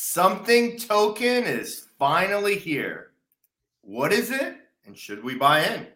Something 0.00 0.78
token 0.78 1.42
is 1.42 1.88
finally 1.98 2.56
here. 2.56 3.10
What 3.80 4.12
is 4.12 4.30
it? 4.30 4.56
And 4.86 4.96
should 4.96 5.24
we 5.24 5.34
buy 5.34 5.64
in? 5.64 5.88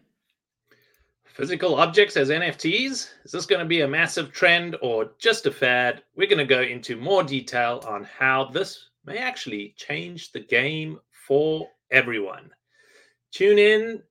Physical 1.23 1.75
objects 1.75 2.17
as 2.17 2.27
NFTs? 2.27 3.07
Is 3.23 3.31
this 3.31 3.45
going 3.45 3.61
to 3.61 3.65
be 3.65 3.79
a 3.79 3.87
massive 3.87 4.33
trend 4.33 4.75
or 4.81 5.11
just 5.19 5.45
a 5.45 5.51
fad? 5.51 6.03
We're 6.17 6.27
going 6.27 6.37
to 6.37 6.43
go 6.43 6.63
into 6.63 6.97
more 6.97 7.23
detail 7.23 7.81
on 7.87 8.03
how 8.03 8.49
this 8.51 8.89
may 9.05 9.19
actually 9.19 9.73
change 9.77 10.33
the 10.33 10.41
game 10.41 10.99
for 11.25 11.69
everyone. 11.89 12.49
Tune 13.31 13.57
in, 13.57 14.03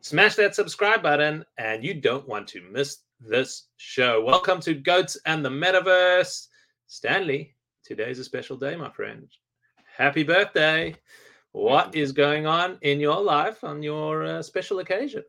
smash 0.00 0.34
that 0.34 0.56
subscribe 0.56 1.04
button, 1.04 1.44
and 1.56 1.84
you 1.84 1.94
don't 1.94 2.26
want 2.26 2.48
to 2.48 2.68
miss 2.68 3.02
this 3.20 3.68
show. 3.76 4.24
Welcome 4.24 4.58
to 4.62 4.74
Goats 4.74 5.16
and 5.24 5.44
the 5.44 5.50
Metaverse. 5.50 6.48
Stanley, 6.88 7.54
today's 7.84 8.18
a 8.18 8.24
special 8.24 8.56
day, 8.56 8.76
my 8.76 8.90
friend. 8.90 9.28
Happy 9.96 10.22
birthday. 10.22 10.94
What 11.52 11.94
is 11.94 12.12
going 12.12 12.46
on 12.46 12.78
in 12.82 13.00
your 13.00 13.20
life 13.20 13.64
on 13.64 13.82
your 13.82 14.24
uh, 14.24 14.42
special 14.42 14.78
occasion? 14.78 15.24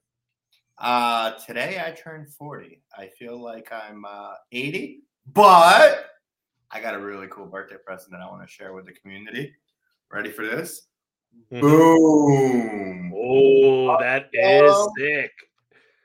Uh, 0.77 1.31
today 1.45 1.83
I 1.85 1.91
turned 1.91 2.31
40. 2.33 2.81
I 2.97 3.07
feel 3.07 3.41
like 3.41 3.71
I'm 3.71 4.05
uh, 4.05 4.33
80, 4.51 5.01
but 5.33 6.05
I 6.71 6.79
got 6.79 6.95
a 6.95 6.99
really 6.99 7.27
cool 7.27 7.45
birthday 7.45 7.77
present 7.83 8.11
that 8.11 8.21
I 8.21 8.29
want 8.29 8.47
to 8.47 8.51
share 8.51 8.73
with 8.73 8.85
the 8.85 8.93
community. 8.93 9.53
Ready 10.11 10.31
for 10.31 10.45
this? 10.45 10.87
Mhm. 11.51 11.61
Boom. 11.61 13.13
Oh, 13.15 13.97
that 13.99 14.29
is 14.33 14.87
sick. 14.97 15.31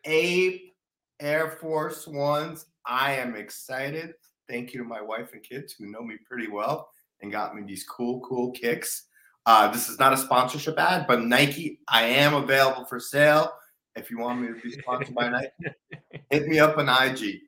Ape 0.05 0.75
Air 1.21 1.51
Force 1.61 2.07
Ones. 2.07 2.67
I 2.85 3.15
am 3.15 3.35
excited. 3.35 4.15
Thank 4.49 4.73
you 4.73 4.83
to 4.83 4.89
my 4.89 5.01
wife 5.01 5.33
and 5.33 5.43
kids 5.43 5.73
who 5.73 5.87
know 5.91 6.03
me 6.03 6.17
pretty 6.29 6.49
well 6.49 6.89
and 7.21 7.33
got 7.33 7.55
me 7.55 7.63
these 7.67 7.85
cool, 7.85 8.21
cool 8.21 8.51
kicks. 8.53 9.05
Uh, 9.47 9.69
this 9.69 9.89
is 9.89 9.99
not 9.99 10.13
a 10.13 10.17
sponsorship 10.17 10.79
ad, 10.79 11.07
but 11.07 11.23
Nike, 11.23 11.81
I 11.89 12.03
am 12.03 12.35
available 12.35 12.85
for 12.85 12.99
sale. 13.01 13.53
If 13.95 14.11
you 14.11 14.19
want 14.19 14.41
me 14.41 14.49
to 14.49 14.55
be 14.55 14.73
sponsored 14.73 15.15
by 15.15 15.29
Nike, 15.31 15.51
hit 16.31 16.47
me 16.49 16.59
up 16.59 16.77
on 16.79 16.89
IG. 16.89 17.41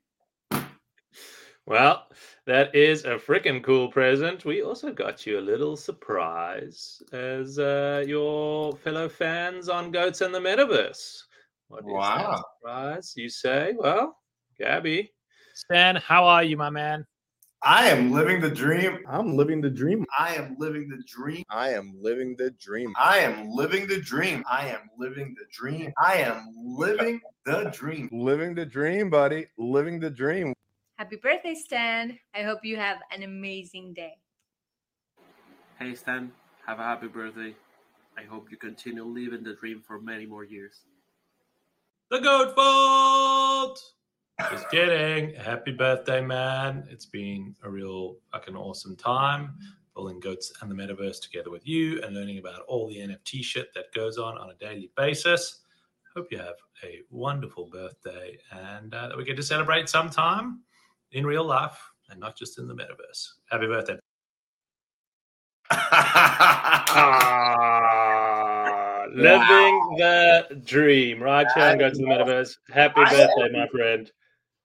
Well, 1.67 2.07
that 2.47 2.75
is 2.75 3.05
a 3.05 3.17
freaking 3.17 3.63
cool 3.63 3.91
present. 3.93 4.47
We 4.47 4.63
also 4.63 4.91
got 4.91 5.27
you 5.27 5.39
a 5.39 5.41
little 5.41 5.77
surprise 5.77 7.03
as 7.13 7.59
uh, 7.59 8.05
your 8.07 8.75
fellow 8.77 9.09
fans 9.09 9.69
on 9.69 9.91
Goats 9.91 10.23
and 10.23 10.35
the 10.35 10.39
Metaverse. 10.39 11.25
What 11.69 11.81
is 11.81 11.87
that 11.87 11.93
Wow. 11.93 12.45
surprise? 12.63 13.13
You 13.17 13.29
say? 13.29 13.75
Well, 13.77 14.17
Gabby. 14.59 15.13
Stan, 15.59 15.97
how 15.97 16.25
are 16.25 16.45
you, 16.45 16.57
my 16.57 16.71
man? 16.71 17.05
I 17.65 17.89
am 17.89 18.13
living 18.13 18.41
the 18.41 18.49
dream. 18.49 19.01
I'm 19.09 19.37
living 19.37 19.61
the 19.61 19.69
dream. 19.69 20.07
I 20.17 20.37
am 20.37 20.55
living 20.57 20.89
the 20.89 21.03
dream. 21.05 21.43
I 21.51 21.71
am 21.71 21.95
living 22.01 22.37
the 22.39 22.53
dream. 22.53 22.95
I 22.97 23.19
am 23.19 23.49
living 23.51 23.89
the 23.89 23.99
dream. 23.99 24.45
I 24.49 24.69
am 24.69 24.89
living 24.97 25.35
the 25.37 25.45
dream. 25.53 25.93
I 25.99 26.19
am 26.19 26.47
living 26.55 27.21
the 27.45 27.73
dream. 27.75 28.09
Living 28.13 28.55
the 28.55 28.65
dream, 28.65 29.11
buddy. 29.11 29.49
Living 29.59 29.99
the 29.99 30.11
dream. 30.11 30.55
Happy 30.97 31.17
birthday, 31.17 31.57
Stan. 31.57 32.17
I 32.37 32.43
hope 32.43 32.61
you 32.63 32.77
have 32.77 32.99
an 33.11 33.25
amazing 33.25 33.95
day. 33.95 34.13
Hey 35.81 35.97
Stan, 35.97 36.31
have 36.69 36.79
a 36.79 36.85
happy 36.85 37.09
birthday. 37.09 37.53
I 38.17 38.23
hope 38.23 38.47
you 38.53 38.57
continue 38.57 39.05
living 39.05 39.43
the 39.43 39.55
dream 39.55 39.83
for 39.85 40.01
many 40.01 40.25
more 40.25 40.45
years. 40.45 40.83
The 42.13 42.21
Goat 42.21 42.55
Vault! 42.55 43.98
Just 44.41 44.71
kidding. 44.71 45.35
Happy 45.35 45.73
birthday, 45.73 46.21
man. 46.21 46.87
It's 46.91 47.07
been 47.07 47.57
a 47.65 47.71
real 47.71 48.17
fucking 48.33 48.55
awesome 48.57 48.95
time 48.95 49.55
building 49.95 50.21
Goats 50.21 50.53
and 50.63 50.71
the 50.71 50.77
Metaverse 50.77 51.21
together 51.21 51.51
with 51.51 51.67
you 51.67 52.01
and 52.03 52.15
learning 52.15 52.39
about 52.39 52.61
all 52.69 52.87
the 52.89 52.99
NFT 52.99 53.43
shit 53.43 53.75
that 53.75 53.93
goes 53.93 54.17
on 54.17 54.39
on 54.39 54.51
a 54.51 54.55
daily 54.55 54.93
basis. 54.97 55.63
Hope 56.15 56.29
you 56.31 56.39
have 56.39 56.55
a 56.85 57.01
wonderful 57.11 57.67
birthday 57.67 58.39
and 58.53 58.95
uh, 58.95 59.09
that 59.09 59.17
we 59.17 59.25
get 59.25 59.37
to 59.37 59.43
celebrate 59.43 59.89
sometime 59.89 60.61
in 61.11 61.27
real 61.27 61.45
life 61.45 61.77
and 62.11 62.21
not 62.21 62.39
just 62.39 62.61
in 62.61 62.69
the 62.69 62.75
metaverse. 62.75 63.29
Happy 63.51 63.67
birthday. 63.67 63.97
Living 69.15 69.97
the 69.99 70.63
dream. 70.65 71.23
Right, 71.23 71.47
Chan, 71.55 71.79
go 71.79 71.91
to 71.91 71.97
the 71.97 72.03
Metaverse. 72.05 72.57
Happy 72.73 73.01
I- 73.01 73.11
birthday, 73.11 73.49
my 73.53 73.67
friend. 73.69 74.11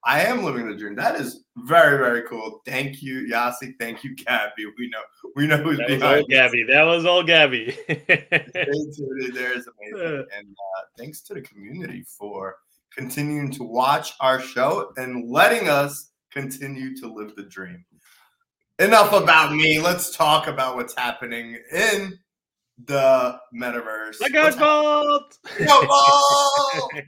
I 0.05 0.21
am 0.23 0.43
living 0.43 0.67
the 0.67 0.75
dream. 0.75 0.95
That 0.95 1.15
is 1.15 1.45
very, 1.55 1.97
very 1.97 2.23
cool. 2.23 2.61
Thank 2.65 3.01
you, 3.01 3.19
Yasi. 3.19 3.75
Thank 3.79 4.03
you, 4.03 4.15
Gabby. 4.15 4.65
We 4.77 4.89
know 4.89 5.01
we 5.35 5.47
know 5.47 5.57
who's 5.57 5.77
That 5.77 5.87
behind. 5.87 6.27
Gabby. 6.27 6.63
That 6.67 6.83
was 6.83 7.05
all 7.05 7.23
Gabby. 7.23 7.77
There 7.87 9.57
is 9.57 9.67
amazing. 9.67 10.25
And 10.37 10.47
uh, 10.49 10.81
thanks 10.97 11.21
to 11.21 11.33
the 11.33 11.41
community 11.41 12.03
for 12.17 12.57
continuing 12.95 13.51
to 13.51 13.63
watch 13.63 14.13
our 14.19 14.39
show 14.41 14.91
and 14.97 15.29
letting 15.29 15.69
us 15.69 16.11
continue 16.31 16.95
to 16.97 17.07
live 17.07 17.35
the 17.35 17.43
dream. 17.43 17.85
Enough 18.79 19.13
about 19.13 19.53
me. 19.53 19.79
Let's 19.79 20.15
talk 20.15 20.47
about 20.47 20.75
what's 20.75 20.95
happening 20.95 21.57
in 21.71 22.19
the 22.85 23.39
metaverse. 23.55 24.17
the 24.19 24.29
Goat 24.31 24.55
Vault! 24.55 25.37
Football! 25.45 26.89
Goat 26.91 27.05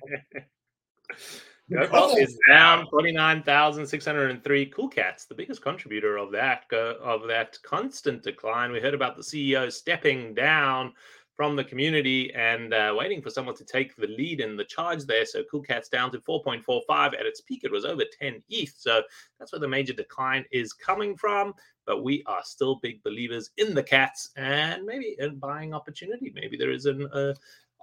Is 1.69 2.37
down 2.47 2.87
29,603 2.89 4.65
cool 4.67 4.87
cats, 4.87 5.25
the 5.25 5.33
biggest 5.33 5.63
contributor 5.63 6.17
of 6.17 6.31
that 6.31 6.67
go, 6.69 6.95
of 7.01 7.27
that 7.27 7.57
constant 7.63 8.21
decline. 8.21 8.71
We 8.71 8.79
heard 8.79 8.93
about 8.93 9.17
the 9.17 9.23
CEO 9.23 9.71
stepping 9.71 10.35
down 10.35 10.93
from 11.35 11.55
the 11.55 11.63
community 11.63 12.31
and 12.33 12.73
uh, 12.73 12.93
waiting 12.97 13.21
for 13.21 13.29
someone 13.29 13.55
to 13.55 13.65
take 13.65 13.95
the 13.95 14.07
lead 14.07 14.41
in 14.41 14.55
the 14.55 14.63
charge 14.63 15.05
there. 15.05 15.25
So 15.25 15.43
Cool 15.49 15.63
Cats 15.63 15.89
down 15.89 16.11
to 16.11 16.19
4.45. 16.19 17.07
At 17.19 17.25
its 17.25 17.41
peak, 17.41 17.63
it 17.63 17.71
was 17.71 17.83
over 17.83 18.03
10 18.21 18.43
ETH. 18.49 18.73
So 18.77 19.01
that's 19.39 19.51
where 19.51 19.59
the 19.59 19.67
major 19.67 19.93
decline 19.93 20.45
is 20.51 20.71
coming 20.71 21.17
from. 21.17 21.53
But 21.85 22.03
we 22.03 22.23
are 22.25 22.43
still 22.43 22.75
big 22.75 23.03
believers 23.03 23.49
in 23.57 23.73
the 23.73 23.83
cats 23.83 24.29
and 24.37 24.85
maybe 24.85 25.17
a 25.19 25.29
buying 25.29 25.73
opportunity. 25.73 26.31
Maybe 26.33 26.57
there 26.57 26.71
is 26.71 26.85
an, 26.85 27.07
uh, 27.11 27.33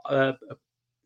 a, 0.07 0.29
a 0.51 0.57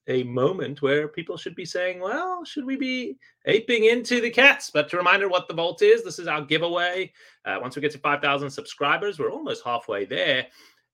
a 0.08 0.22
moment 0.22 0.82
where 0.82 1.08
people 1.08 1.36
should 1.36 1.54
be 1.54 1.64
saying, 1.64 2.00
well, 2.00 2.44
should 2.44 2.64
we 2.64 2.76
be 2.76 3.16
aping 3.46 3.84
into 3.86 4.20
the 4.20 4.30
cats? 4.30 4.70
But 4.70 4.88
to 4.90 4.96
reminder 4.96 5.28
what 5.28 5.48
the 5.48 5.54
vault 5.54 5.82
is, 5.82 6.04
this 6.04 6.18
is 6.18 6.28
our 6.28 6.42
giveaway. 6.42 7.12
Uh, 7.44 7.58
once 7.60 7.74
we 7.74 7.82
get 7.82 7.92
to 7.92 7.98
5,000 7.98 8.50
subscribers, 8.50 9.18
we're 9.18 9.32
almost 9.32 9.64
halfway 9.64 10.04
there. 10.04 10.46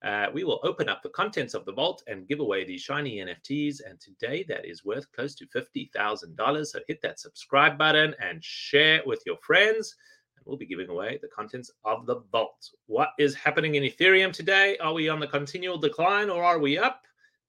Uh, 0.03 0.27
we 0.35 0.43
will 0.43 0.61
open 0.65 0.89
up 0.89 1.03
the 1.03 1.09
contents 1.11 1.55
of 1.55 1.65
the 1.65 1.73
vault 1.73 2.03
and 2.09 2.27
give 2.27 2.41
away 2.41 2.65
these 2.65 2.81
shiny 2.81 3.19
NFTs. 3.19 3.81
And 3.89 4.01
today 4.01 4.45
that 4.49 4.65
is 4.65 4.85
worth 4.85 5.11
close 5.13 5.35
to 5.37 5.47
$50,000. 5.47 6.67
So 6.67 6.81
hit 6.89 7.01
that 7.03 7.21
subscribe 7.21 7.79
button 7.79 8.15
and 8.21 8.43
share 8.43 8.97
it 8.97 9.07
with 9.07 9.23
your 9.27 9.37
friends. 9.37 9.95
And 10.37 10.45
we'll 10.45 10.57
be 10.57 10.67
giving 10.67 10.89
away 10.89 11.21
the 11.23 11.29
contents 11.29 11.71
of 11.85 12.07
the 12.07 12.23
vault. 12.33 12.71
What 12.87 13.11
is 13.19 13.35
happening 13.35 13.77
in 13.77 13.85
Ethereum 13.85 14.33
today? 14.33 14.77
Are 14.79 14.93
we 14.93 15.09
on 15.09 15.21
the 15.21 15.29
continual 15.29 15.79
decline 15.79 16.31
or 16.31 16.43
are 16.43 16.59
we 16.59 16.79
up? 16.79 17.03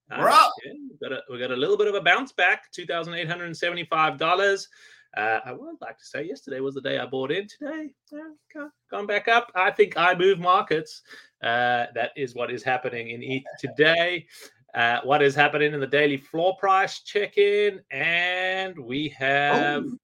We're 0.09 0.30
up. 0.30 0.52
yeah, 0.66 0.74
we 0.74 1.09
got 1.09 1.18
a 1.18 1.22
we 1.31 1.40
got 1.40 1.52
a 1.52 1.56
little 1.56 1.78
bit 1.78 1.88
of 1.88 1.96
a 1.96 2.02
bounce 2.02 2.31
back, 2.31 2.72
two 2.72 2.86
thousand 2.86 3.14
eight 3.16 3.28
hundred 3.28 3.46
and 3.46 3.58
seventy 3.58 3.86
five 3.86 4.18
dollars. 4.18 4.68
Uh, 5.16 5.40
I 5.46 5.53
would 5.53 5.75
like 5.80 5.97
to 6.00 6.06
say 6.06 6.24
yesterday 6.24 6.59
was 6.59 6.74
the 6.74 6.81
day 6.81 6.97
I 6.97 7.06
bought 7.06 7.31
in. 7.31 7.47
Today, 7.47 7.94
yeah, 8.12 8.68
gone 8.90 9.06
back 9.06 9.28
up. 9.28 9.52
I 9.56 9.69
think 9.72 9.96
I 9.96 10.16
move 10.16 10.40
markets. 10.40 11.03
Uh, 11.44 11.86
that 11.94 12.12
is 12.16 12.34
what 12.34 12.52
is 12.52 12.64
happening 12.64 13.09
in 13.09 13.22
ETH 13.22 13.44
today. 13.59 14.25
Uh, 14.74 15.00
what 15.03 15.22
is 15.22 15.36
happening 15.36 15.74
in 15.74 15.80
the 15.80 15.88
daily 15.88 16.18
floor 16.18 16.58
price 16.58 17.02
check 17.03 17.38
in, 17.38 17.80
and 17.91 18.78
we 18.78 19.08
have 19.09 19.84
Ooh. 19.84 20.00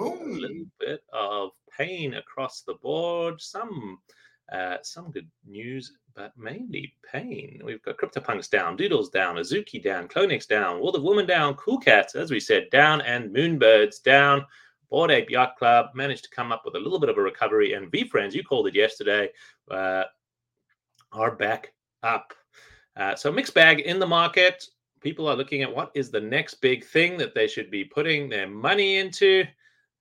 ooh, 0.00 0.22
a 0.22 0.40
little 0.40 0.64
bit 0.80 1.02
of 1.12 1.50
pain 1.76 2.14
across 2.14 2.62
the 2.62 2.74
board. 2.82 3.40
Some 3.40 3.98
uh, 4.52 4.78
some 4.82 5.12
good 5.12 5.30
news, 5.46 5.92
but 6.14 6.36
mainly 6.36 6.94
pain. 7.10 7.60
We've 7.64 7.82
got 7.82 7.96
CryptoPunks 7.96 8.50
down, 8.50 8.76
Doodles 8.76 9.10
down, 9.10 9.36
Azuki 9.36 9.82
down, 9.82 10.08
CloneX 10.08 10.46
down, 10.46 10.80
World 10.80 10.96
of 10.96 11.02
Women 11.02 11.26
down, 11.26 11.54
Cool 11.54 11.78
Cats, 11.78 12.14
as 12.14 12.30
we 12.30 12.40
said, 12.40 12.68
down, 12.70 13.00
and 13.02 13.34
Moonbirds 13.34 14.02
down. 14.02 14.44
Bored 14.90 15.10
Ape 15.10 15.30
Yacht 15.30 15.56
Club 15.56 15.86
managed 15.94 16.24
to 16.24 16.30
come 16.30 16.50
up 16.50 16.62
with 16.64 16.74
a 16.74 16.78
little 16.78 16.98
bit 16.98 17.08
of 17.08 17.18
a 17.18 17.22
recovery, 17.22 17.74
and 17.74 17.90
VeeFriends, 17.92 18.32
you 18.34 18.42
called 18.42 18.66
it 18.66 18.74
yesterday, 18.74 19.28
uh, 19.70 20.04
are 21.12 21.36
back 21.36 21.72
up. 22.02 22.32
Uh, 22.96 23.14
so 23.14 23.30
mixed 23.30 23.54
bag 23.54 23.80
in 23.80 23.98
the 23.98 24.06
market. 24.06 24.66
People 25.00 25.28
are 25.28 25.36
looking 25.36 25.62
at 25.62 25.74
what 25.74 25.90
is 25.94 26.10
the 26.10 26.20
next 26.20 26.54
big 26.54 26.84
thing 26.84 27.16
that 27.18 27.34
they 27.34 27.46
should 27.46 27.70
be 27.70 27.84
putting 27.84 28.28
their 28.28 28.48
money 28.48 28.98
into. 28.98 29.44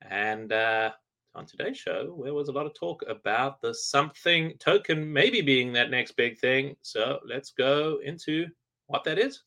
And 0.02 0.52
uh, 0.52 0.92
on 1.40 1.46
today's 1.46 1.78
show, 1.78 2.20
there 2.22 2.34
was 2.34 2.50
a 2.50 2.52
lot 2.52 2.66
of 2.66 2.74
talk 2.74 3.02
about 3.08 3.62
the 3.62 3.74
something 3.74 4.54
token 4.60 5.12
maybe 5.12 5.42
being 5.42 5.72
that 5.72 5.90
next 5.90 6.12
big 6.18 6.38
thing. 6.38 6.76
So 6.82 7.20
let's 7.26 7.52
go 7.52 8.00
into 8.04 8.48
what 8.88 9.06
that 9.06 9.18
is. 9.18 9.44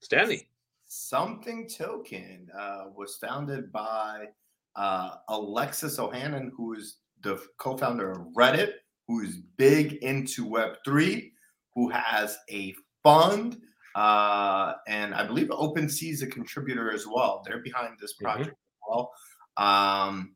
Stanley. 0.00 0.48
Something 0.88 1.68
Token 1.68 2.48
uh, 2.58 2.86
was 2.96 3.16
founded 3.16 3.70
by 3.70 4.28
uh, 4.76 5.16
Alexis 5.28 5.98
Ohanian, 5.98 6.50
who 6.56 6.72
is 6.72 6.96
the 7.22 7.38
co-founder 7.58 8.10
of 8.12 8.18
Reddit, 8.34 8.72
who's 9.06 9.36
big 9.58 9.94
into 10.02 10.46
Web3, 10.46 11.30
who 11.74 11.90
has 11.90 12.38
a 12.50 12.74
fund. 13.04 13.60
Uh, 13.94 14.72
and 14.88 15.14
I 15.14 15.26
believe 15.26 15.48
OpenSea 15.48 16.12
is 16.12 16.22
a 16.22 16.26
contributor 16.26 16.90
as 16.90 17.06
well. 17.06 17.42
They're 17.44 17.58
behind 17.60 17.98
this 18.00 18.14
Mhm. 18.14 18.22
project 18.24 18.48
as 18.48 18.80
well. 18.88 19.12
Um, 19.58 20.34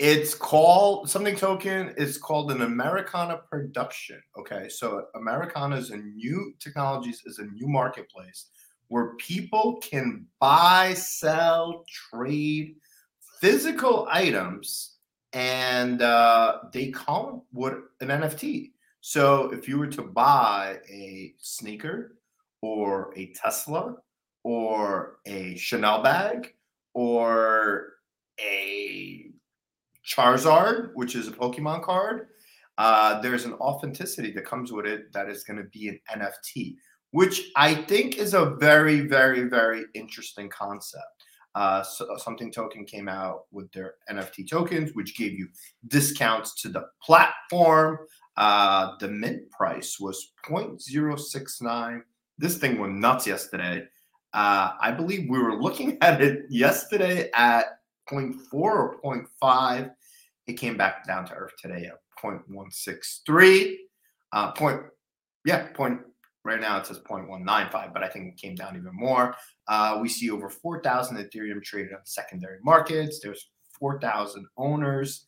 it's 0.00 0.34
called 0.34 1.10
something 1.10 1.36
token 1.36 1.92
is 1.98 2.16
called 2.16 2.50
an 2.50 2.62
Americana 2.62 3.42
production. 3.50 4.18
Okay, 4.38 4.66
so 4.70 5.04
Americana 5.14 5.76
is 5.76 5.90
a 5.90 5.98
new 5.98 6.54
technologies 6.58 7.20
is 7.26 7.38
a 7.38 7.44
new 7.44 7.68
marketplace 7.68 8.46
where 8.88 9.14
people 9.16 9.78
can 9.82 10.24
buy, 10.40 10.94
sell, 10.94 11.84
trade 11.86 12.76
physical 13.42 14.08
items, 14.10 14.96
and 15.34 16.00
uh, 16.00 16.60
they 16.72 16.90
come 16.90 17.42
with 17.52 17.74
an 18.00 18.08
NFT. 18.08 18.70
So 19.02 19.52
if 19.52 19.68
you 19.68 19.78
were 19.78 19.86
to 19.88 20.02
buy 20.02 20.78
a 20.90 21.34
sneaker 21.36 22.16
or 22.62 23.12
a 23.18 23.34
Tesla 23.34 23.96
or 24.44 25.18
a 25.26 25.56
Chanel 25.56 26.02
bag 26.02 26.54
or 26.94 27.96
a 28.40 29.29
Charizard, 30.10 30.90
which 30.94 31.14
is 31.14 31.28
a 31.28 31.32
Pokemon 31.32 31.82
card, 31.82 32.28
uh, 32.78 33.20
there's 33.20 33.44
an 33.44 33.54
authenticity 33.54 34.32
that 34.32 34.44
comes 34.44 34.72
with 34.72 34.86
it 34.86 35.12
that 35.12 35.28
is 35.28 35.44
going 35.44 35.58
to 35.58 35.64
be 35.64 35.88
an 35.88 36.00
NFT, 36.10 36.76
which 37.10 37.50
I 37.56 37.74
think 37.74 38.16
is 38.16 38.34
a 38.34 38.56
very, 38.58 39.00
very, 39.00 39.42
very 39.42 39.84
interesting 39.94 40.48
concept. 40.48 41.04
Uh, 41.54 41.82
so 41.82 42.16
something 42.16 42.52
token 42.52 42.84
came 42.84 43.08
out 43.08 43.42
with 43.50 43.70
their 43.72 43.94
NFT 44.10 44.48
tokens, 44.48 44.94
which 44.94 45.16
gave 45.16 45.32
you 45.32 45.48
discounts 45.88 46.60
to 46.62 46.68
the 46.68 46.86
platform. 47.02 47.98
Uh, 48.36 48.92
the 49.00 49.08
mint 49.08 49.50
price 49.50 49.98
was 49.98 50.32
0.069. 50.48 52.00
This 52.38 52.56
thing 52.56 52.78
went 52.78 52.94
nuts 52.94 53.26
yesterday. 53.26 53.84
Uh, 54.32 54.72
I 54.80 54.92
believe 54.92 55.28
we 55.28 55.38
were 55.38 55.60
looking 55.60 55.98
at 56.02 56.22
it 56.22 56.44
yesterday 56.48 57.30
at 57.34 57.66
0.4 58.08 58.36
or 58.52 59.00
0.5. 59.02 59.90
It 60.50 60.58
came 60.58 60.76
back 60.76 61.06
down 61.06 61.26
to 61.26 61.34
earth 61.34 61.52
today 61.62 61.86
at 61.86 62.00
0.163. 62.20 63.76
Uh, 64.32 64.50
point, 64.50 64.80
yeah, 65.44 65.68
point. 65.68 66.00
Right 66.44 66.60
now 66.60 66.78
it 66.78 66.86
says 66.86 66.98
0.195, 66.98 67.92
but 67.92 68.02
I 68.02 68.08
think 68.08 68.26
it 68.26 68.40
came 68.40 68.56
down 68.56 68.74
even 68.76 68.90
more. 68.92 69.36
Uh, 69.68 69.98
we 70.02 70.08
see 70.08 70.30
over 70.30 70.48
4,000 70.48 71.18
Ethereum 71.18 71.62
traded 71.62 71.92
on 71.92 72.00
secondary 72.04 72.58
markets. 72.64 73.20
There's 73.22 73.50
4,000 73.78 74.44
owners, 74.56 75.26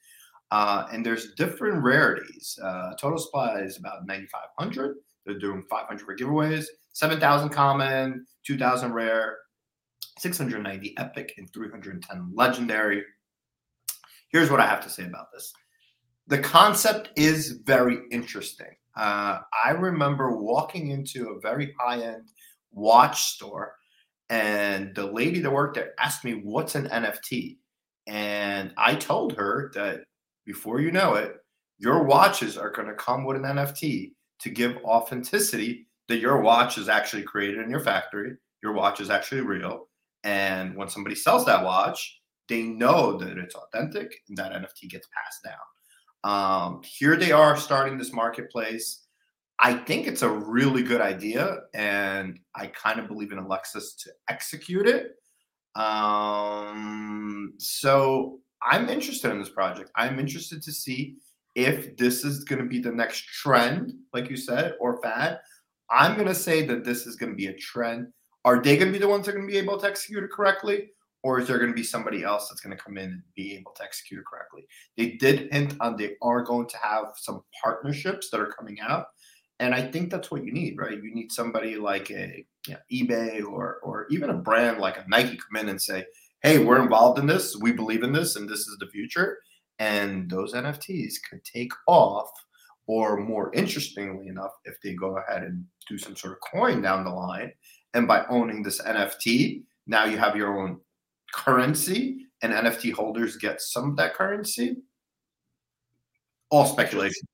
uh, 0.50 0.88
and 0.90 1.06
there's 1.06 1.34
different 1.34 1.84
rarities. 1.84 2.58
Uh, 2.60 2.94
total 2.98 3.18
supply 3.18 3.60
is 3.60 3.76
about 3.76 4.06
9,500. 4.06 4.96
They're 5.24 5.38
doing 5.38 5.62
500 5.70 6.04
for 6.04 6.16
giveaways, 6.16 6.64
7,000 6.94 7.50
common, 7.50 8.26
2,000 8.44 8.92
rare, 8.92 9.36
690 10.18 10.94
epic, 10.98 11.34
and 11.36 11.48
310 11.52 12.32
legendary. 12.34 13.04
Here's 14.32 14.50
what 14.50 14.60
I 14.60 14.66
have 14.66 14.82
to 14.84 14.90
say 14.90 15.04
about 15.04 15.30
this 15.32 15.52
the 16.26 16.38
concept 16.38 17.10
is 17.16 17.60
very 17.64 17.98
interesting. 18.10 18.74
Uh, 18.96 19.40
I 19.64 19.70
remember 19.70 20.36
walking 20.36 20.90
into 20.90 21.30
a 21.30 21.40
very 21.40 21.74
high 21.78 22.02
end 22.02 22.28
watch 22.72 23.22
store, 23.22 23.74
and 24.30 24.94
the 24.94 25.06
lady 25.06 25.40
that 25.40 25.52
worked 25.52 25.74
there 25.74 25.92
asked 25.98 26.24
me, 26.24 26.40
What's 26.42 26.74
an 26.74 26.88
NFT? 26.88 27.58
And 28.06 28.72
I 28.76 28.94
told 28.94 29.36
her 29.36 29.70
that 29.74 30.00
before 30.44 30.80
you 30.80 30.90
know 30.90 31.14
it, 31.14 31.36
your 31.78 32.02
watches 32.02 32.56
are 32.56 32.70
going 32.70 32.88
to 32.88 32.94
come 32.94 33.24
with 33.24 33.36
an 33.36 33.42
NFT 33.42 34.12
to 34.40 34.50
give 34.50 34.76
authenticity 34.84 35.86
that 36.08 36.18
your 36.18 36.40
watch 36.40 36.78
is 36.78 36.88
actually 36.88 37.22
created 37.22 37.60
in 37.60 37.70
your 37.70 37.80
factory, 37.80 38.36
your 38.62 38.72
watch 38.72 39.00
is 39.00 39.10
actually 39.10 39.40
real. 39.42 39.88
And 40.24 40.76
when 40.76 40.88
somebody 40.88 41.14
sells 41.14 41.44
that 41.46 41.64
watch, 41.64 42.21
they 42.48 42.62
know 42.62 43.16
that 43.18 43.38
it's 43.38 43.54
authentic 43.54 44.12
and 44.28 44.36
that 44.36 44.52
NFT 44.52 44.88
gets 44.90 45.08
passed 45.14 45.42
down. 45.44 45.58
Um, 46.24 46.82
here 46.84 47.16
they 47.16 47.32
are 47.32 47.56
starting 47.56 47.98
this 47.98 48.12
marketplace. 48.12 49.06
I 49.58 49.74
think 49.74 50.06
it's 50.06 50.22
a 50.22 50.28
really 50.28 50.82
good 50.82 51.00
idea, 51.00 51.58
and 51.74 52.38
I 52.54 52.66
kind 52.68 52.98
of 52.98 53.06
believe 53.06 53.32
in 53.32 53.38
Alexis 53.38 53.94
to 53.94 54.10
execute 54.28 54.86
it. 54.86 55.12
Um, 55.74 57.54
so 57.58 58.40
I'm 58.62 58.88
interested 58.88 59.30
in 59.30 59.38
this 59.38 59.48
project. 59.48 59.90
I'm 59.96 60.18
interested 60.18 60.62
to 60.62 60.72
see 60.72 61.16
if 61.54 61.96
this 61.96 62.24
is 62.24 62.44
going 62.44 62.60
to 62.60 62.68
be 62.68 62.80
the 62.80 62.92
next 62.92 63.24
trend, 63.26 63.92
like 64.12 64.30
you 64.30 64.36
said, 64.36 64.74
or 64.80 65.00
fad. 65.02 65.38
I'm 65.90 66.14
going 66.14 66.28
to 66.28 66.34
say 66.34 66.66
that 66.66 66.84
this 66.84 67.06
is 67.06 67.16
going 67.16 67.30
to 67.30 67.36
be 67.36 67.46
a 67.46 67.56
trend. 67.56 68.08
Are 68.44 68.60
they 68.60 68.76
going 68.76 68.88
to 68.88 68.98
be 68.98 68.98
the 68.98 69.08
ones 69.08 69.26
that 69.26 69.32
are 69.32 69.38
going 69.38 69.46
to 69.46 69.52
be 69.52 69.58
able 69.58 69.78
to 69.78 69.86
execute 69.86 70.24
it 70.24 70.30
correctly? 70.30 70.90
Or 71.22 71.38
is 71.38 71.46
there 71.46 71.58
going 71.58 71.70
to 71.70 71.76
be 71.76 71.84
somebody 71.84 72.24
else 72.24 72.48
that's 72.48 72.60
going 72.60 72.76
to 72.76 72.82
come 72.82 72.98
in 72.98 73.04
and 73.04 73.22
be 73.36 73.54
able 73.54 73.72
to 73.72 73.84
execute 73.84 74.20
it 74.20 74.26
correctly? 74.26 74.66
They 74.96 75.12
did 75.12 75.52
hint 75.52 75.74
on 75.80 75.96
they 75.96 76.16
are 76.20 76.42
going 76.42 76.68
to 76.68 76.76
have 76.78 77.12
some 77.16 77.42
partnerships 77.62 78.30
that 78.30 78.40
are 78.40 78.52
coming 78.52 78.80
out. 78.80 79.06
And 79.60 79.74
I 79.74 79.82
think 79.82 80.10
that's 80.10 80.30
what 80.30 80.44
you 80.44 80.52
need, 80.52 80.76
right? 80.76 81.00
You 81.00 81.14
need 81.14 81.30
somebody 81.30 81.76
like 81.76 82.10
a 82.10 82.44
you 82.66 82.74
know, 82.74 82.80
eBay 82.92 83.44
or 83.44 83.78
or 83.84 84.06
even 84.10 84.30
a 84.30 84.34
brand 84.34 84.78
like 84.78 84.96
a 84.96 85.04
Nike 85.06 85.38
come 85.38 85.60
in 85.60 85.68
and 85.68 85.80
say, 85.80 86.04
"Hey, 86.42 86.58
we're 86.58 86.82
involved 86.82 87.20
in 87.20 87.26
this. 87.26 87.56
We 87.56 87.70
believe 87.70 88.02
in 88.02 88.12
this, 88.12 88.34
and 88.34 88.48
this 88.48 88.60
is 88.60 88.76
the 88.80 88.88
future." 88.88 89.38
And 89.78 90.28
those 90.28 90.54
NFTs 90.54 91.14
could 91.28 91.44
take 91.44 91.72
off, 91.86 92.28
or 92.88 93.18
more 93.18 93.54
interestingly 93.54 94.26
enough, 94.26 94.52
if 94.64 94.80
they 94.82 94.94
go 94.94 95.18
ahead 95.18 95.44
and 95.44 95.64
do 95.88 95.96
some 95.96 96.16
sort 96.16 96.34
of 96.34 96.40
coin 96.40 96.82
down 96.82 97.04
the 97.04 97.10
line, 97.10 97.52
and 97.94 98.08
by 98.08 98.24
owning 98.26 98.62
this 98.62 98.80
NFT, 98.80 99.62
now 99.86 100.06
you 100.06 100.18
have 100.18 100.36
your 100.36 100.58
own 100.58 100.80
currency, 101.44 102.26
and 102.42 102.52
NFT 102.52 102.92
holders 102.92 103.36
get 103.36 103.60
some 103.60 103.90
of 103.90 103.96
that 103.96 104.14
currency. 104.14 104.76
All 106.50 106.66
speculation. 106.66 107.26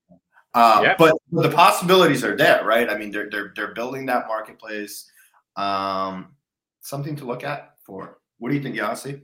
Uh, 0.53 0.95
but, 0.97 1.15
but 1.31 1.43
the 1.43 1.55
possibilities 1.55 2.23
are 2.23 2.35
there, 2.35 2.63
right? 2.65 2.89
I 2.89 2.97
mean, 2.97 3.11
they're 3.11 3.29
they're 3.29 3.53
they're 3.55 3.73
building 3.73 4.05
that 4.07 4.27
marketplace. 4.27 5.09
Um, 5.55 6.35
something 6.81 7.15
to 7.17 7.25
look 7.25 7.43
at 7.43 7.75
for. 7.83 8.19
What 8.39 8.49
do 8.49 8.55
you 8.55 8.63
think, 8.63 8.75
Yasi? 8.75 9.21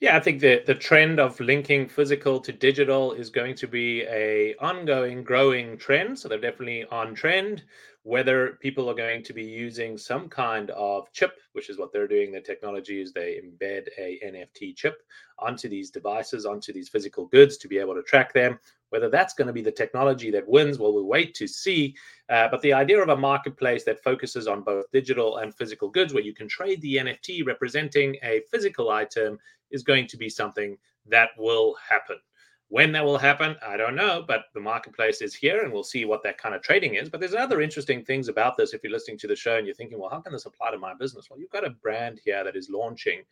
Yeah, 0.00 0.16
I 0.16 0.20
think 0.20 0.40
the 0.40 0.62
the 0.66 0.74
trend 0.74 1.20
of 1.20 1.38
linking 1.40 1.88
physical 1.88 2.40
to 2.40 2.52
digital 2.52 3.12
is 3.12 3.28
going 3.30 3.54
to 3.56 3.66
be 3.66 4.02
a 4.02 4.54
ongoing, 4.60 5.22
growing 5.22 5.76
trend. 5.76 6.18
So 6.18 6.28
they're 6.28 6.38
definitely 6.38 6.84
on 6.86 7.14
trend. 7.14 7.64
Whether 8.04 8.58
people 8.60 8.90
are 8.90 8.94
going 8.94 9.22
to 9.22 9.32
be 9.32 9.44
using 9.44 9.96
some 9.96 10.28
kind 10.28 10.70
of 10.70 11.10
chip, 11.12 11.38
which 11.52 11.70
is 11.70 11.78
what 11.78 11.92
they're 11.92 12.08
doing, 12.08 12.32
their 12.32 12.40
technology 12.40 13.00
is 13.00 13.12
they 13.12 13.40
embed 13.40 13.86
a 13.96 14.20
NFT 14.24 14.74
chip 14.74 15.02
onto 15.38 15.68
these 15.68 15.90
devices, 15.90 16.44
onto 16.44 16.72
these 16.72 16.88
physical 16.88 17.26
goods 17.26 17.56
to 17.58 17.68
be 17.68 17.78
able 17.78 17.94
to 17.94 18.02
track 18.02 18.32
them. 18.32 18.58
Whether 18.90 19.08
that's 19.08 19.34
going 19.34 19.46
to 19.46 19.52
be 19.52 19.62
the 19.62 19.70
technology 19.70 20.30
that 20.32 20.48
wins, 20.48 20.78
well, 20.78 20.92
we'll 20.92 21.06
wait 21.06 21.34
to 21.34 21.46
see. 21.46 21.94
Uh, 22.28 22.48
but 22.50 22.60
the 22.62 22.72
idea 22.72 23.00
of 23.00 23.08
a 23.08 23.16
marketplace 23.16 23.84
that 23.84 24.02
focuses 24.02 24.48
on 24.48 24.62
both 24.62 24.90
digital 24.92 25.38
and 25.38 25.54
physical 25.54 25.88
goods, 25.88 26.12
where 26.12 26.24
you 26.24 26.34
can 26.34 26.48
trade 26.48 26.80
the 26.82 26.96
NFT 26.96 27.46
representing 27.46 28.16
a 28.24 28.42
physical 28.50 28.90
item, 28.90 29.38
is 29.70 29.82
going 29.84 30.08
to 30.08 30.16
be 30.16 30.28
something 30.28 30.76
that 31.06 31.30
will 31.38 31.76
happen. 31.88 32.16
When 32.72 32.90
that 32.92 33.04
will 33.04 33.18
happen, 33.18 33.54
I 33.60 33.76
don't 33.76 33.94
know, 33.94 34.24
but 34.26 34.46
the 34.54 34.60
marketplace 34.60 35.20
is 35.20 35.34
here 35.34 35.62
and 35.62 35.70
we'll 35.70 35.84
see 35.84 36.06
what 36.06 36.22
that 36.22 36.38
kind 36.38 36.54
of 36.54 36.62
trading 36.62 36.94
is. 36.94 37.10
But 37.10 37.20
there's 37.20 37.34
other 37.34 37.60
interesting 37.60 38.02
things 38.02 38.28
about 38.28 38.56
this. 38.56 38.72
If 38.72 38.82
you're 38.82 38.90
listening 38.90 39.18
to 39.18 39.26
the 39.26 39.36
show 39.36 39.58
and 39.58 39.66
you're 39.66 39.76
thinking, 39.76 39.98
well, 39.98 40.08
how 40.08 40.20
can 40.22 40.32
this 40.32 40.46
apply 40.46 40.70
to 40.70 40.78
my 40.78 40.94
business? 40.94 41.28
Well, 41.28 41.38
you've 41.38 41.50
got 41.50 41.66
a 41.66 41.76
brand 41.82 42.22
here 42.24 42.42
that 42.42 42.56
is 42.56 42.70
launching 42.70 43.24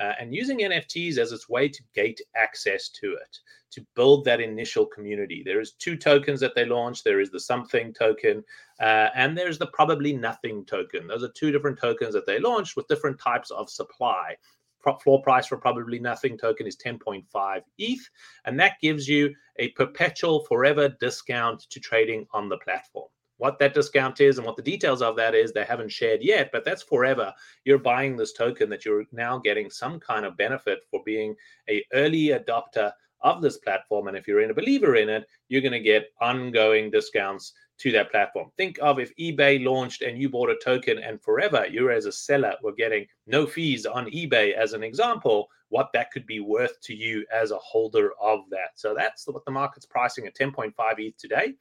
uh, 0.00 0.14
and 0.18 0.34
using 0.34 0.58
NFTs 0.58 1.16
as 1.16 1.30
its 1.30 1.48
way 1.48 1.68
to 1.68 1.80
gate 1.94 2.20
access 2.34 2.88
to 2.88 3.12
it, 3.12 3.38
to 3.70 3.86
build 3.94 4.24
that 4.24 4.40
initial 4.40 4.84
community. 4.84 5.44
There 5.44 5.60
is 5.60 5.74
two 5.74 5.96
tokens 5.96 6.40
that 6.40 6.56
they 6.56 6.64
launched. 6.64 7.04
There 7.04 7.20
is 7.20 7.30
the 7.30 7.38
something 7.38 7.94
token 7.94 8.42
uh, 8.80 9.10
and 9.14 9.38
there's 9.38 9.58
the 9.58 9.68
probably 9.68 10.12
nothing 10.12 10.64
token. 10.64 11.06
Those 11.06 11.22
are 11.22 11.30
two 11.36 11.52
different 11.52 11.78
tokens 11.80 12.14
that 12.14 12.26
they 12.26 12.40
launched 12.40 12.74
with 12.74 12.88
different 12.88 13.20
types 13.20 13.52
of 13.52 13.70
supply 13.70 14.36
floor 15.02 15.22
price 15.22 15.46
for 15.46 15.56
probably 15.56 15.98
nothing 15.98 16.38
token 16.38 16.66
is 16.66 16.76
10.5 16.76 17.62
ETH, 17.78 18.10
and 18.44 18.58
that 18.58 18.80
gives 18.80 19.08
you 19.08 19.34
a 19.58 19.68
perpetual 19.70 20.44
forever 20.44 20.88
discount 21.00 21.60
to 21.70 21.80
trading 21.80 22.26
on 22.32 22.48
the 22.48 22.58
platform. 22.58 23.08
What 23.38 23.60
that 23.60 23.74
discount 23.74 24.20
is 24.20 24.38
and 24.38 24.46
what 24.46 24.56
the 24.56 24.62
details 24.62 25.00
of 25.00 25.14
that 25.16 25.34
is, 25.34 25.52
they 25.52 25.64
haven't 25.64 25.92
shared 25.92 26.22
yet, 26.22 26.50
but 26.52 26.64
that's 26.64 26.82
forever. 26.82 27.32
You're 27.64 27.78
buying 27.78 28.16
this 28.16 28.32
token 28.32 28.68
that 28.70 28.84
you're 28.84 29.04
now 29.12 29.38
getting 29.38 29.70
some 29.70 30.00
kind 30.00 30.26
of 30.26 30.36
benefit 30.36 30.80
for 30.90 31.00
being 31.04 31.36
a 31.68 31.84
early 31.92 32.30
adopter 32.30 32.92
of 33.20 33.40
this 33.40 33.58
platform. 33.58 34.08
And 34.08 34.16
if 34.16 34.26
you're 34.26 34.42
in 34.42 34.50
a 34.50 34.54
believer 34.54 34.96
in 34.96 35.08
it, 35.08 35.24
you're 35.48 35.62
going 35.62 35.72
to 35.72 35.80
get 35.80 36.08
ongoing 36.20 36.90
discounts 36.90 37.52
to 37.78 37.92
that 37.92 38.10
platform. 38.10 38.50
Think 38.56 38.78
of 38.82 38.98
if 38.98 39.14
eBay 39.16 39.64
launched 39.64 40.02
and 40.02 40.20
you 40.20 40.28
bought 40.28 40.50
a 40.50 40.58
token 40.62 40.98
and 40.98 41.20
forever 41.22 41.66
you 41.66 41.90
as 41.90 42.06
a 42.06 42.12
seller 42.12 42.54
were 42.62 42.72
getting 42.72 43.06
no 43.26 43.46
fees 43.46 43.86
on 43.86 44.10
eBay 44.10 44.52
as 44.52 44.72
an 44.72 44.82
example, 44.82 45.48
what 45.68 45.90
that 45.92 46.10
could 46.10 46.26
be 46.26 46.40
worth 46.40 46.80
to 46.82 46.94
you 46.94 47.24
as 47.32 47.50
a 47.50 47.58
holder 47.58 48.12
of 48.20 48.40
that. 48.50 48.70
So 48.74 48.94
that's 48.94 49.26
what 49.26 49.44
the 49.44 49.50
market's 49.50 49.86
pricing 49.86 50.26
at 50.26 50.36
10.5 50.36 50.72
ETH 50.98 51.16
today. 51.16 51.54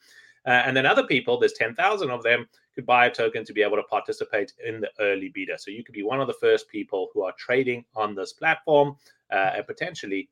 Uh, 0.46 0.62
and 0.66 0.76
then 0.76 0.86
other 0.86 1.04
people, 1.04 1.38
there's 1.38 1.54
10,000 1.54 2.10
of 2.10 2.24
them, 2.24 2.48
could 2.74 2.86
buy 2.86 3.08
a 3.08 3.12
token 3.12 3.44
to 3.44 3.54
be 3.54 3.62
able 3.62 3.76
to 3.76 3.84
participate 3.84 4.54
in 4.66 4.80
the 4.80 4.90
early 5.00 5.30
beta. 5.30 5.58
So 5.58 5.72
you 5.72 5.84
could 5.84 5.96
be 5.96 6.04
one 6.04 6.22
of 6.22 6.28
the 6.28 6.36
first 6.36 6.70
people 6.70 7.10
who 7.14 7.24
are 7.24 7.34
trading 7.38 7.84
on 7.96 8.16
this 8.16 8.34
platform 8.34 8.96
uh, 9.32 9.52
and 9.56 9.68
potentially 9.68 10.30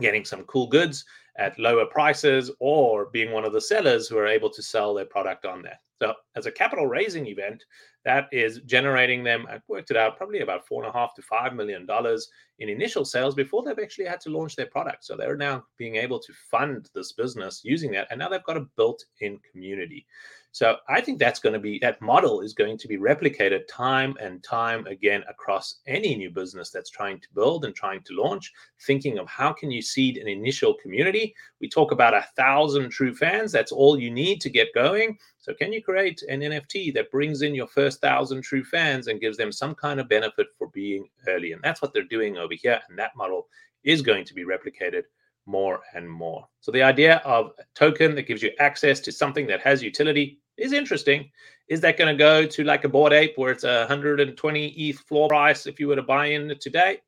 getting 0.00 0.24
some 0.24 0.44
cool 0.44 0.66
goods 0.66 1.04
at 1.36 1.58
lower 1.58 1.86
prices 1.86 2.50
or 2.60 3.06
being 3.06 3.32
one 3.32 3.44
of 3.44 3.52
the 3.52 3.60
sellers 3.60 4.06
who 4.08 4.18
are 4.18 4.26
able 4.26 4.50
to 4.50 4.62
sell 4.62 4.94
their 4.94 5.04
product 5.04 5.44
on 5.44 5.62
there. 5.62 5.78
So, 6.02 6.14
as 6.36 6.46
a 6.46 6.52
capital 6.52 6.86
raising 6.86 7.26
event, 7.26 7.64
that 8.04 8.28
is 8.32 8.60
generating 8.66 9.24
them, 9.24 9.46
I've 9.50 9.62
worked 9.68 9.90
it 9.90 9.96
out, 9.96 10.16
probably 10.16 10.40
about 10.40 10.66
four 10.66 10.82
and 10.84 10.90
a 10.90 10.96
half 10.96 11.14
to 11.14 11.22
five 11.22 11.54
million 11.54 11.86
dollars 11.86 12.28
in 12.58 12.68
initial 12.68 13.04
sales 13.04 13.34
before 13.34 13.62
they've 13.62 13.78
actually 13.82 14.06
had 14.06 14.20
to 14.20 14.30
launch 14.30 14.56
their 14.56 14.66
product. 14.66 15.04
So, 15.04 15.16
they're 15.16 15.36
now 15.36 15.64
being 15.78 15.96
able 15.96 16.20
to 16.20 16.32
fund 16.50 16.90
this 16.94 17.12
business 17.12 17.62
using 17.64 17.90
that. 17.92 18.08
And 18.10 18.18
now 18.18 18.28
they've 18.28 18.44
got 18.44 18.56
a 18.56 18.66
built 18.76 19.04
in 19.20 19.38
community. 19.50 20.06
So 20.54 20.76
I 20.88 21.00
think 21.00 21.18
that's 21.18 21.40
going 21.40 21.54
to 21.54 21.58
be 21.58 21.80
that 21.80 22.00
model 22.00 22.40
is 22.40 22.52
going 22.52 22.78
to 22.78 22.86
be 22.86 22.96
replicated 22.96 23.62
time 23.68 24.16
and 24.20 24.40
time 24.44 24.86
again 24.86 25.24
across 25.28 25.80
any 25.88 26.14
new 26.14 26.30
business 26.30 26.70
that's 26.70 26.90
trying 26.90 27.18
to 27.18 27.28
build 27.34 27.64
and 27.64 27.74
trying 27.74 28.02
to 28.02 28.14
launch, 28.14 28.52
thinking 28.86 29.18
of 29.18 29.26
how 29.26 29.52
can 29.52 29.72
you 29.72 29.82
seed 29.82 30.16
an 30.16 30.28
initial 30.28 30.74
community. 30.74 31.34
We 31.60 31.68
talk 31.68 31.90
about 31.90 32.14
a 32.14 32.28
thousand 32.36 32.90
true 32.90 33.12
fans. 33.12 33.50
That's 33.50 33.72
all 33.72 33.98
you 33.98 34.12
need 34.12 34.40
to 34.42 34.48
get 34.48 34.72
going. 34.76 35.18
So 35.38 35.54
can 35.54 35.72
you 35.72 35.82
create 35.82 36.22
an 36.28 36.38
NFT 36.38 36.94
that 36.94 37.10
brings 37.10 37.42
in 37.42 37.52
your 37.52 37.66
first 37.66 37.93
thousand 37.98 38.42
true 38.42 38.64
fans 38.64 39.06
and 39.06 39.20
gives 39.20 39.36
them 39.36 39.52
some 39.52 39.74
kind 39.74 40.00
of 40.00 40.08
benefit 40.08 40.48
for 40.58 40.68
being 40.68 41.08
early? 41.28 41.52
And 41.52 41.62
that's 41.62 41.82
what 41.82 41.92
they're 41.92 42.04
doing 42.04 42.36
over 42.36 42.54
here. 42.54 42.80
And 42.88 42.98
that 42.98 43.16
model 43.16 43.48
is 43.82 44.02
going 44.02 44.24
to 44.24 44.34
be 44.34 44.44
replicated 44.44 45.02
more 45.46 45.80
and 45.94 46.08
more. 46.08 46.48
So 46.60 46.72
the 46.72 46.82
idea 46.82 47.16
of 47.24 47.52
a 47.58 47.64
token 47.74 48.14
that 48.14 48.26
gives 48.26 48.42
you 48.42 48.50
access 48.58 49.00
to 49.00 49.12
something 49.12 49.46
that 49.48 49.60
has 49.60 49.82
utility 49.82 50.40
is 50.56 50.72
interesting. 50.72 51.30
Is 51.68 51.80
that 51.80 51.96
going 51.96 52.14
to 52.14 52.18
go 52.18 52.46
to 52.46 52.64
like 52.64 52.84
a 52.84 52.88
Bored 52.88 53.12
Ape 53.12 53.36
where 53.36 53.52
it's 53.52 53.64
a 53.64 53.80
120 53.80 54.66
ETH 54.68 54.98
floor 55.00 55.28
price 55.28 55.66
if 55.66 55.80
you 55.80 55.88
were 55.88 55.96
to 55.96 56.02
buy 56.02 56.26
in 56.26 56.54
today? 56.60 57.00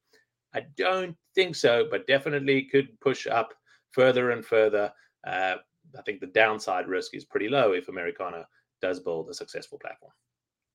I 0.54 0.64
don't 0.76 1.16
think 1.34 1.54
so, 1.54 1.86
but 1.90 2.06
definitely 2.06 2.62
could 2.62 2.98
push 3.00 3.26
up 3.26 3.52
further 3.90 4.30
and 4.30 4.44
further. 4.44 4.92
Uh, 5.26 5.56
I 5.96 6.02
think 6.02 6.20
the 6.20 6.26
downside 6.26 6.88
risk 6.88 7.14
is 7.14 7.24
pretty 7.24 7.48
low 7.48 7.72
if 7.72 7.88
Americana 7.88 8.46
does 8.80 9.00
build 9.00 9.28
a 9.28 9.34
successful 9.34 9.78
platform. 9.78 10.12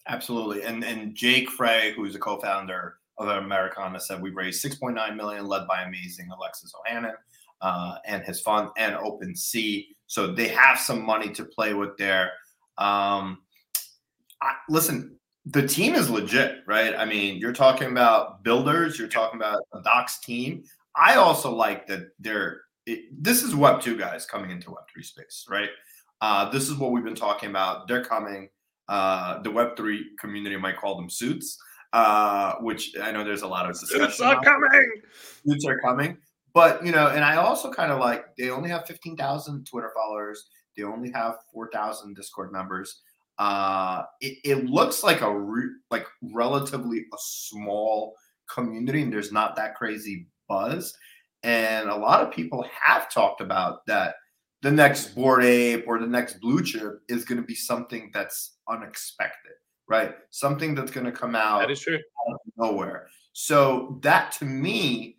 Absolutely. 0.08 0.64
And 0.64 0.84
and 0.84 1.16
Jake 1.16 1.50
Frey, 1.50 1.94
who's 1.94 2.16
a 2.16 2.20
co-founder 2.20 2.96
of 3.18 3.28
Americana, 3.28 4.00
said 4.00 4.22
we 4.22 4.32
raised 4.32 4.64
6.9 4.64 5.16
million, 5.16 5.46
led 5.46 5.68
by 5.68 5.84
amazing 5.84 6.30
Alexis 6.32 6.74
Ohanian 6.74 7.14
uh, 7.62 7.96
and 8.06 8.24
his 8.24 8.42
fund 8.42 8.70
and 8.78 8.96
Open 8.96 9.34
OpenSea. 9.34 9.88
So 10.08 10.34
they 10.34 10.48
have 10.50 10.80
some 10.80 11.04
money 11.04 11.30
to 11.34 11.46
play 11.46 11.74
with 11.74 11.96
there. 11.98 12.32
Um, 12.78 13.40
I, 14.42 14.56
listen, 14.70 15.18
the 15.46 15.68
team 15.68 15.96
is 15.96 16.10
legit, 16.10 16.60
right? 16.68 16.96
I 16.96 17.06
mean, 17.06 17.38
you're 17.38 17.54
talking 17.54 17.92
about 17.92 18.44
builders, 18.44 18.98
you're 18.98 19.08
talking 19.08 19.40
about 19.40 19.62
a 19.74 19.80
doxxed 19.82 20.22
team. 20.22 20.64
I 20.96 21.16
also 21.16 21.54
like 21.54 21.88
that 21.88 22.10
they're. 22.20 22.62
It, 22.88 23.24
this 23.24 23.44
is 23.44 23.54
Web 23.56 23.80
two 23.80 23.96
guys 23.96 24.26
coming 24.26 24.50
into 24.50 24.72
Web 24.72 24.84
three 24.92 25.04
space, 25.04 25.46
right? 25.48 25.70
Uh, 26.20 26.50
this 26.50 26.68
is 26.68 26.76
what 26.76 26.92
we've 26.92 27.04
been 27.04 27.16
talking 27.16 27.50
about. 27.50 27.88
They're 27.88 28.04
coming. 28.04 28.50
Uh, 28.92 29.42
the 29.42 29.50
Web 29.50 29.78
three 29.78 30.06
community 30.20 30.58
might 30.58 30.78
call 30.78 30.98
them 30.98 31.10
suits, 31.10 31.58
uh, 31.94 32.56
which 32.60 32.92
I 33.02 33.12
know 33.12 33.24
there's 33.24 33.42
a 33.42 33.48
lot 33.48 33.66
of 33.66 33.80
discussion. 33.80 34.06
Suits 34.06 34.20
are 34.20 34.42
coming. 34.42 34.92
Suits 35.48 35.66
are 35.66 35.80
coming, 35.80 36.18
but 36.54 36.86
you 36.86 36.92
know, 36.92 37.08
and 37.08 37.24
I 37.24 37.38
also 37.38 37.72
kind 37.72 37.92
of 37.92 38.00
like 38.00 38.36
they 38.38 38.50
only 38.50 38.70
have 38.70 38.86
fifteen 38.86 39.16
thousand 39.16 39.66
Twitter 39.66 39.92
followers. 39.96 40.46
They 40.78 40.84
only 40.84 41.12
have 41.12 41.36
4,000 41.54 42.16
Discord 42.16 42.52
members. 42.52 43.02
Uh, 43.38 44.04
it, 44.20 44.38
it 44.44 44.66
looks 44.66 45.04
like 45.04 45.22
a 45.22 45.40
re- 45.40 45.76
like 45.90 46.06
relatively 46.22 47.00
a 47.00 47.18
small 47.18 48.16
community, 48.54 49.02
and 49.02 49.12
there's 49.12 49.32
not 49.32 49.56
that 49.56 49.76
crazy 49.76 50.28
buzz. 50.48 50.96
And 51.44 51.90
a 51.90 51.96
lot 51.96 52.22
of 52.22 52.32
people 52.32 52.66
have 52.84 53.12
talked 53.12 53.42
about 53.42 53.86
that 53.88 54.16
the 54.62 54.72
next 54.72 55.16
Bored 55.16 55.44
Ape 55.44 55.86
or 55.88 56.00
the 56.00 56.08
next 56.08 56.40
blue 56.40 56.64
chip 56.64 57.02
is 57.08 57.26
going 57.26 57.40
to 57.40 57.46
be 57.46 57.56
something 57.56 58.12
that's 58.14 58.58
unexpected, 58.70 59.54
right? 59.88 60.16
Something 60.30 60.76
that's 60.76 60.92
going 60.92 61.06
to 61.06 61.12
come 61.12 61.36
out 61.36 61.60
that 61.60 61.72
is 61.72 61.80
true 61.80 61.96
out 61.96 62.34
of 62.34 62.40
nowhere. 62.58 63.08
So 63.34 64.00
that 64.04 64.32
to 64.34 64.46
me, 64.46 65.18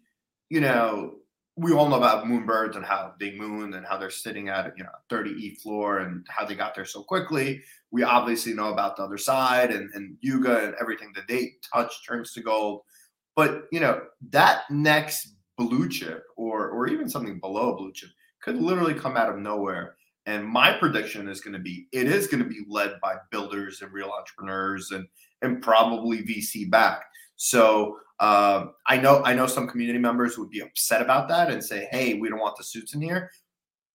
you 0.48 0.60
know, 0.60 1.14
we 1.56 1.72
all 1.72 1.88
know 1.88 1.96
about 1.96 2.24
moonbirds 2.24 2.76
and 2.76 2.84
how 2.84 3.12
they 3.20 3.32
moon 3.34 3.74
and 3.74 3.84
how 3.84 3.98
they're 3.98 4.10
sitting 4.10 4.48
at 4.48 4.72
you 4.76 4.84
know 4.84 4.90
30 5.10 5.30
e 5.30 5.54
floor 5.56 5.98
and 5.98 6.26
how 6.30 6.46
they 6.46 6.54
got 6.54 6.74
there 6.74 6.86
so 6.86 7.02
quickly 7.02 7.62
we 7.90 8.02
obviously 8.02 8.54
know 8.54 8.72
about 8.72 8.96
the 8.96 9.06
Otherside 9.06 9.74
and, 9.74 9.90
and 9.94 10.16
yuga 10.22 10.64
and 10.64 10.74
everything 10.80 11.12
that 11.14 11.28
they 11.28 11.52
touch 11.72 12.06
turns 12.06 12.32
to 12.32 12.40
gold 12.40 12.80
but 13.36 13.64
you 13.70 13.80
know 13.80 14.00
that 14.30 14.62
next 14.70 15.34
blue 15.58 15.88
chip 15.88 16.24
or 16.36 16.70
or 16.70 16.88
even 16.88 17.08
something 17.08 17.38
below 17.38 17.74
a 17.74 17.76
blue 17.76 17.92
chip 17.92 18.08
could 18.42 18.56
literally 18.56 18.94
come 18.94 19.16
out 19.16 19.30
of 19.30 19.38
nowhere 19.38 19.96
and 20.26 20.46
my 20.46 20.72
prediction 20.72 21.28
is 21.28 21.40
going 21.40 21.54
to 21.54 21.58
be 21.58 21.86
it 21.92 22.06
is 22.06 22.26
going 22.26 22.42
to 22.42 22.48
be 22.48 22.64
led 22.68 22.94
by 23.02 23.16
builders 23.30 23.82
and 23.82 23.92
real 23.92 24.10
entrepreneurs 24.10 24.90
and 24.90 25.06
and 25.42 25.62
probably 25.62 26.22
vc 26.22 26.70
backed 26.70 27.04
so 27.36 27.96
uh, 28.22 28.66
I 28.86 28.98
know 28.98 29.20
I 29.24 29.34
know 29.34 29.48
some 29.48 29.66
community 29.66 29.98
members 29.98 30.38
would 30.38 30.48
be 30.48 30.60
upset 30.60 31.02
about 31.02 31.28
that 31.28 31.50
and 31.50 31.62
say, 31.62 31.88
"Hey, 31.90 32.14
we 32.14 32.28
don't 32.28 32.38
want 32.38 32.56
the 32.56 32.62
suits 32.62 32.94
in 32.94 33.02
here." 33.02 33.32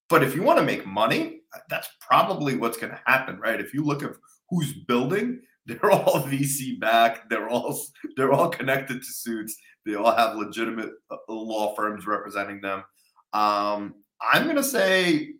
But 0.09 0.21
if 0.21 0.35
you 0.35 0.43
want 0.43 0.59
to 0.59 0.65
make 0.65 0.85
money, 0.85 1.41
that's 1.69 1.87
probably 2.01 2.57
what's 2.57 2.77
going 2.77 2.91
to 2.91 3.01
happen, 3.05 3.39
right? 3.39 3.61
If 3.61 3.73
you 3.73 3.85
look 3.85 4.03
at 4.03 4.11
who's 4.49 4.73
building, 4.73 5.39
they're 5.65 5.91
all 5.91 6.23
VC 6.23 6.77
backed. 6.77 7.29
They're 7.29 7.47
all 7.47 7.79
they're 8.17 8.33
all 8.33 8.49
connected 8.49 9.01
to 9.01 9.07
suits. 9.07 9.55
They 9.85 9.95
all 9.95 10.13
have 10.13 10.35
legitimate 10.35 10.91
uh, 11.09 11.15
law 11.29 11.73
firms 11.73 12.05
representing 12.05 12.59
them. 12.59 12.83
Um, 13.31 13.95
I'm 14.21 14.43
going 14.43 14.55
to 14.55 14.63
say 14.63 15.33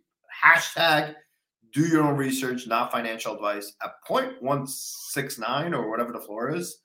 hashtag 0.44 1.14
do 1.72 1.82
your 1.82 2.02
own 2.02 2.16
research, 2.16 2.66
not 2.66 2.90
financial 2.90 3.34
advice. 3.34 3.74
At 3.82 3.92
point 4.06 4.42
one 4.42 4.66
six 4.66 5.38
nine 5.38 5.74
or 5.74 5.90
whatever 5.90 6.12
the 6.12 6.20
floor 6.20 6.54
is, 6.54 6.82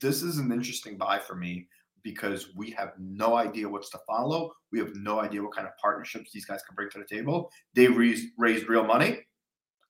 this 0.00 0.22
is 0.22 0.38
an 0.38 0.52
interesting 0.52 0.96
buy 0.96 1.18
for 1.18 1.34
me 1.34 1.66
because 2.02 2.54
we 2.56 2.70
have 2.70 2.92
no 2.98 3.36
idea 3.36 3.68
what's 3.68 3.90
to 3.90 3.98
follow. 4.06 4.52
We 4.72 4.78
have 4.78 4.94
no 4.94 5.20
idea 5.20 5.42
what 5.42 5.54
kind 5.54 5.66
of 5.66 5.76
partnerships 5.76 6.30
these 6.32 6.44
guys 6.44 6.62
can 6.62 6.74
bring 6.74 6.88
to 6.90 6.98
the 6.98 7.04
table. 7.04 7.50
They 7.74 7.88
raised, 7.88 8.28
raised 8.38 8.68
real 8.68 8.84
money. 8.84 9.20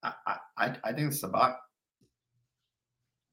I, 0.03 0.13
I, 0.57 0.77
I 0.85 0.93
think 0.93 1.13
it's 1.13 1.23
a 1.23 1.29
buy. 1.29 1.55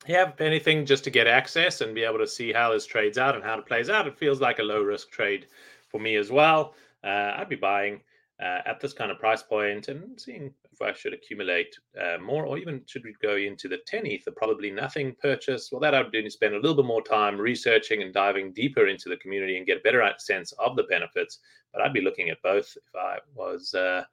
Yeah, 0.07 0.33
anything, 0.39 0.85
just 0.85 1.03
to 1.05 1.09
get 1.09 1.25
access 1.25 1.81
and 1.81 1.95
be 1.95 2.03
able 2.03 2.19
to 2.19 2.27
see 2.27 2.53
how 2.53 2.73
this 2.73 2.85
trades 2.85 3.17
out 3.17 3.33
and 3.33 3.43
how 3.43 3.57
it 3.57 3.65
plays 3.65 3.89
out, 3.89 4.07
it 4.07 4.19
feels 4.19 4.39
like 4.39 4.59
a 4.59 4.63
low 4.63 4.81
risk 4.81 5.09
trade 5.09 5.47
for 5.89 5.99
me 5.99 6.15
as 6.15 6.31
well. 6.31 6.75
Uh, 7.05 7.35
I'd 7.37 7.49
be 7.49 7.55
buying 7.55 8.01
uh, 8.41 8.59
at 8.65 8.79
this 8.81 8.93
kind 8.93 9.11
of 9.11 9.19
price 9.19 9.43
point 9.43 9.87
and 9.87 10.19
seeing 10.19 10.53
if 10.71 10.81
I 10.81 10.91
should 10.91 11.13
accumulate 11.13 11.73
uh, 12.01 12.17
more 12.21 12.45
or 12.45 12.57
even 12.57 12.81
should 12.85 13.03
we 13.03 13.15
go 13.21 13.35
into 13.37 13.69
the 13.69 13.79
10 13.87 14.05
ether, 14.05 14.31
probably 14.31 14.71
nothing 14.71 15.15
purchase. 15.21 15.69
Well, 15.71 15.79
that 15.81 15.95
I'd 15.95 16.11
do 16.11 16.19
is 16.19 16.33
spend 16.33 16.53
a 16.53 16.59
little 16.59 16.75
bit 16.75 16.85
more 16.85 17.01
time 17.01 17.37
researching 17.37 18.01
and 18.01 18.13
diving 18.13 18.51
deeper 18.51 18.87
into 18.87 19.07
the 19.07 19.17
community 19.17 19.57
and 19.57 19.65
get 19.65 19.77
a 19.77 19.81
better 19.81 20.03
sense 20.17 20.51
of 20.53 20.75
the 20.75 20.83
benefits. 20.83 21.39
But 21.71 21.81
I'd 21.81 21.93
be 21.93 22.01
looking 22.01 22.29
at 22.29 22.41
both 22.41 22.75
if 22.75 22.95
I 22.95 23.19
was 23.33 23.73
uh, 23.73 24.03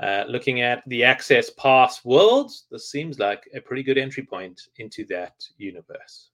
uh, 0.00 0.24
looking 0.28 0.60
at 0.60 0.82
the 0.86 1.04
access 1.04 1.48
pass 1.50 2.04
worlds. 2.04 2.66
This 2.70 2.90
seems 2.90 3.18
like 3.18 3.48
a 3.54 3.60
pretty 3.60 3.82
good 3.82 3.98
entry 3.98 4.24
point 4.24 4.60
into 4.76 5.06
that 5.06 5.34
universe. 5.56 6.30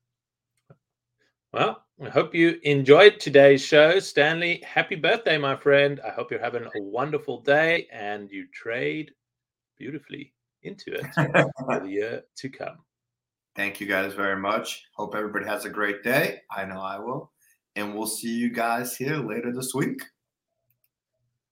Well, 1.55 1.85
I 2.05 2.09
hope 2.09 2.35
you 2.35 2.59
enjoyed 2.65 3.21
today's 3.21 3.65
show. 3.65 4.01
Stanley, 4.01 4.61
happy 4.67 4.97
birthday, 4.97 5.39
my 5.39 5.55
friend. 5.55 6.01
I 6.05 6.11
hope 6.11 6.33
you're 6.33 6.41
having 6.41 6.65
a 6.65 6.83
wonderful 6.83 7.43
day 7.43 7.87
and 7.93 8.29
you 8.29 8.49
trade 8.53 9.13
beautifully 9.79 10.33
into 10.65 10.95
it 10.95 11.07
for 11.15 11.79
the 11.79 11.89
year 11.89 12.23
to 12.39 12.49
come. 12.49 12.79
Thank 13.55 13.81
you 13.81 13.87
guys 13.87 14.15
very 14.15 14.37
much. 14.37 14.83
Hope 14.97 15.15
everybody 15.15 15.47
has 15.47 15.65
a 15.65 15.71
great 15.71 16.03
day. 16.03 16.41
I 16.51 16.65
know 16.65 16.81
I 16.81 16.99
will. 16.99 17.31
And 17.77 17.95
we'll 17.95 18.09
see 18.09 18.37
you 18.37 18.53
guys 18.53 18.97
here 18.97 19.19
later 19.19 19.53
this 19.53 19.75
week. 19.75 20.03